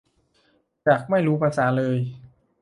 [0.85, 1.97] จากไม่รู้ภาษาเลย